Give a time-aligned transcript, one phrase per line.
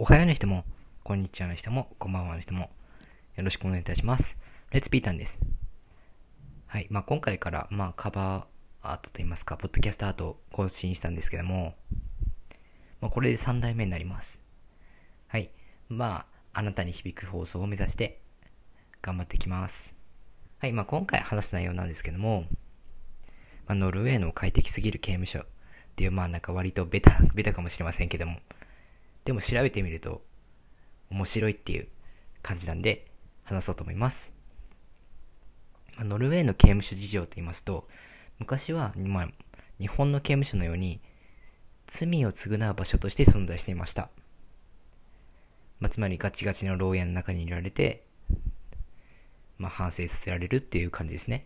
[0.00, 0.64] おはようの人も、
[1.02, 2.70] こんにちはの人も、こんばんはの人も、
[3.34, 4.36] よろしくお願いいたします。
[4.70, 5.40] レッツピータンです。
[6.68, 6.86] はい。
[6.88, 11.74] まあ、今回から、まあ、カバーアートといいますか、ポッドキャストアートを更新したんですけども、
[13.00, 14.38] まあ、これで3代目になります。
[15.26, 15.50] はい。
[15.88, 18.20] まあ、あなたに響く放送を目指して、
[19.02, 19.92] 頑張っていきます。
[20.60, 20.72] はい。
[20.72, 22.42] まあ、今回話す内容なんですけども、
[23.66, 25.44] まあ、ノルウェーの快適すぎる刑務所っ
[25.96, 28.38] ていう、まあ、なんか割とベタ、ベタかもしれませんけども、
[29.28, 30.22] でも調べてみると
[31.10, 31.88] 面白いっていう
[32.42, 33.10] 感じなんで
[33.44, 34.32] 話そうと思います。
[35.98, 37.86] ノルウェーの刑務所事情と言いますと、
[38.38, 39.28] 昔は、まあ、
[39.78, 41.02] 日本の刑務所のように
[41.88, 44.08] 罪を償う場所として存在していました。
[45.78, 48.06] まあ、つまりガチガチの牢屋の中にいられて、
[49.58, 51.44] まあ、反省させられるっていう感じですね。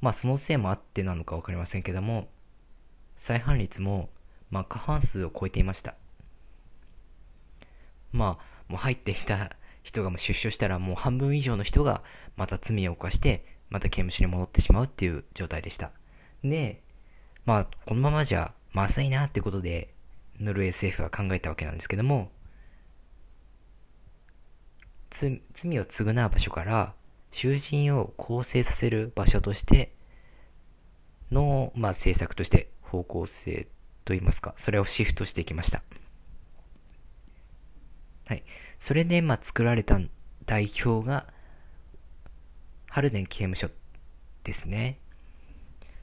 [0.00, 2.28] まあそのせいもあってなのかわかりませんけども、
[3.18, 4.08] 再犯率も
[4.50, 5.94] まあ、過半数を超えていました。
[8.12, 12.02] まあ、もう入ってきた人がもう出所したらもう半分以上の人が
[12.36, 15.92] また罪を犯して、また刑務所に戻ってしまうっていう状態でした。
[16.42, 16.82] で、
[17.44, 19.94] まあ、このままじゃまずいなってことで、
[20.40, 22.30] ノルウェー政府は考えたわけなんですけども、
[25.10, 25.40] 罪
[25.78, 26.94] を償う場所から
[27.32, 29.92] 囚人を更生させる場所として
[31.30, 33.68] の、まあ、政策として方向性
[34.10, 35.82] と言いますか、それをシフトしていきました。
[38.26, 38.42] はい。
[38.80, 40.00] それで、まあ、作られた
[40.46, 41.28] 代表が、
[42.88, 43.70] ハルデン刑務所
[44.42, 44.98] ですね。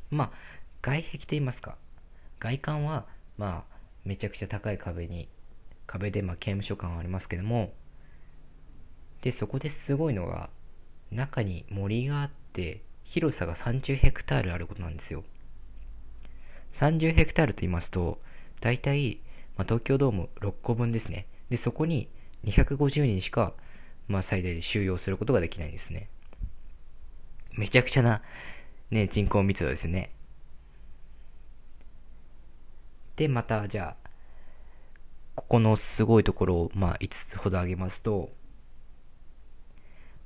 [0.09, 0.31] まあ、
[0.81, 1.75] 外壁と言いますか、
[2.39, 5.27] 外観は、まあ、めちゃくちゃ高い壁に、
[5.85, 7.73] 壁で、まあ、刑務所感はありますけども、
[9.21, 10.49] で、そこですごいのが、
[11.11, 15.25] 中に森があって、広さが30ヘクタールあることなんですよ。
[16.79, 18.19] 30ヘクタールと言いますと、
[18.61, 19.21] 大体、
[19.57, 21.27] まあ、東京ドーム6個分ですね。
[21.49, 22.09] で、そこに
[22.45, 23.53] 250人しか、
[24.07, 26.09] まあ、最大で収容することができないんですね。
[27.53, 28.21] めちゃくちゃな、
[28.91, 30.11] ね、人口密度ですね。
[33.15, 34.07] で、また、じゃあ、
[35.35, 38.29] ここのすごいところを、まあ、5つほど挙げますと、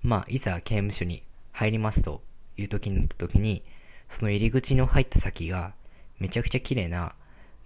[0.04, 2.22] まあ、いざ刑務所に入りますと
[2.58, 3.64] いう時になった時に、
[4.10, 5.74] その入り口の入った先が、
[6.22, 7.16] めちゃくちゃ綺麗な、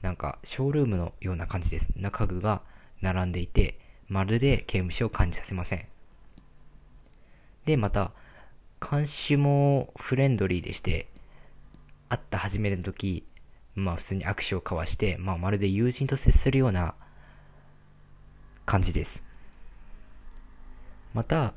[0.02, 1.88] なんか、ショールームのような感じです。
[1.98, 2.62] な家具が
[3.02, 3.78] 並んでいて、
[4.08, 5.86] まるで刑務所を感じさせません。
[7.66, 8.14] で、また、
[8.80, 11.10] 監視もフレンドリーでして、
[12.08, 13.26] 会った初めの時、
[13.76, 16.96] まあ普通に握手を交わして、まあまるで友人と接するような
[18.66, 19.22] 感じです。
[21.14, 21.54] また、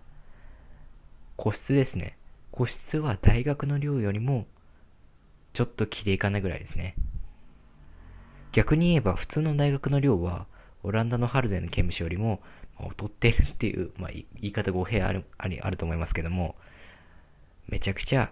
[1.36, 2.16] 個室ですね。
[2.50, 4.46] 個室は大学の寮よりも
[5.58, 6.94] ちょっと着ていかないぐらいですね。
[8.52, 10.46] 逆に言えば普通の大学の寮は
[10.84, 12.40] オランダのハルデンの刑務所よりも、
[12.78, 16.54] 劣ってるっていう、まあ、言い方語弊あるありあると思いますけども、
[17.66, 18.30] めちゃくちゃ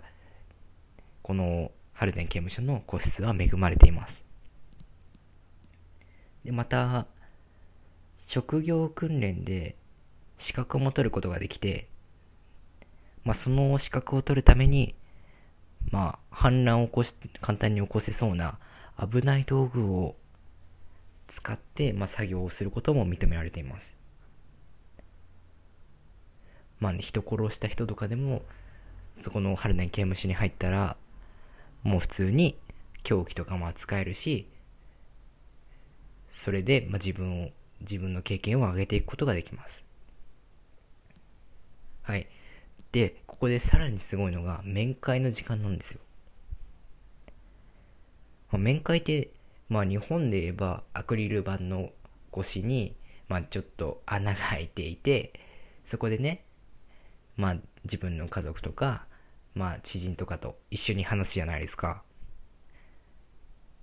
[1.23, 4.23] このハルデン刑務所の個室は恵まれています。
[6.45, 7.09] で、また、
[8.29, 9.75] 職業訓練で
[10.39, 11.89] 資格も取ることができて、
[13.25, 14.95] まあ、その資格を取るために、
[15.91, 18.59] まあ、反乱を起こし、簡単に起こせそうな
[19.01, 20.17] 危ない道具を
[21.29, 23.95] 使って、まあ、作業をすることも認められています。
[26.79, 28.43] まあね、人殺した人とかでも、
[29.23, 30.99] そこの春年刑務所に入ったら、
[31.83, 32.59] もう普通に
[33.03, 34.47] 凶器とかも扱えるし、
[36.31, 37.49] それで、まあ、自分を、
[37.81, 39.83] 自分の経験を上げていくことができます。
[42.03, 42.29] はい。
[42.93, 46.01] で、ここでさらにすごいのが、面会の時間なんですよ。
[48.57, 49.33] まあ、面会って、
[49.69, 51.91] まあ日本で言えばアクリル板の
[52.35, 52.97] 越しに、
[53.29, 55.35] まあちょっと穴が開いていて、
[55.91, 56.43] そこでね、
[57.37, 59.05] まあ自分の家族とか、
[59.55, 62.03] まあ知人とかと一緒に話すじゃないですか。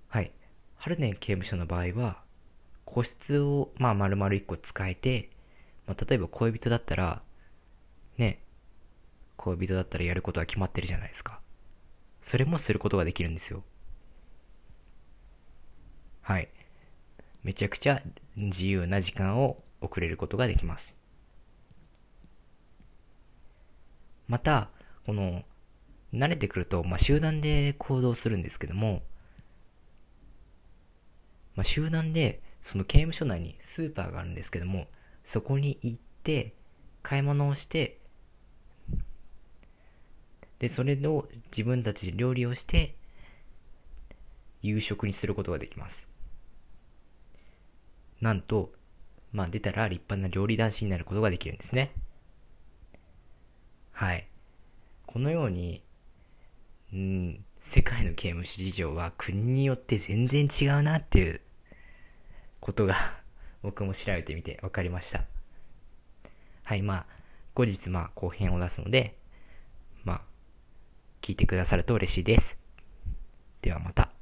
[0.08, 0.32] はい。
[0.76, 2.20] 春年刑務所の場合は、
[2.84, 5.30] 個室をまあ丸々一個使えて、
[5.86, 7.22] まあ例えば恋人だったら、
[8.18, 8.42] ね、
[9.36, 11.38] 恋人だったらやることは決まってるじゃないですか。
[12.24, 13.62] それもすることができるんですよ。
[16.24, 16.48] はい。
[17.42, 18.00] めちゃくちゃ
[18.34, 20.90] 自由な時間を送れることができます。
[24.26, 24.70] また、
[25.04, 25.42] この、
[26.14, 29.02] 慣れてくると、まあ、集団で行動するんですけども、
[31.56, 34.86] まあ、集団で、その刑務所内にスーパーがあるんですけども、
[35.26, 36.54] そこに行って、
[37.02, 37.98] 買い物をして、
[40.58, 42.96] で、それを自分たちで料理をして、
[44.62, 46.13] 夕食にすることができます。
[48.24, 48.72] なんと、
[49.32, 51.94] まあ出たら立派な料理男子になることができるんですね。
[53.92, 54.26] はい。
[55.06, 55.82] このように、
[56.94, 61.42] うん、世界のゲーム市場は国によって全然違うなっていう
[62.60, 63.20] ことが
[63.62, 65.26] 僕も調べてみて分かりました。
[66.62, 67.06] はい、まあ、
[67.52, 69.18] 後日まあ後編を出すので、
[70.02, 70.22] まあ、
[71.20, 72.56] 聞いてくださると嬉しいです。
[73.60, 74.13] ではまた。